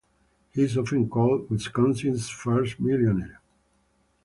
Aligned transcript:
He 0.49 0.63
is 0.63 0.79
often 0.79 1.07
called 1.07 1.47
Wisconsin's 1.51 2.27
first 2.27 2.79
millionaire. 2.79 3.39